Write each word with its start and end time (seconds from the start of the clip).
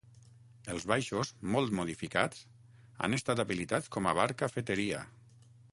Els 0.75 0.85
baixos, 0.91 1.33
molt 1.55 1.75
modificats, 1.81 2.41
han 3.05 3.19
estat 3.19 3.45
habilitats 3.45 3.95
com 3.97 4.07
a 4.13 4.17
Bar-cafeteria. 4.23 5.05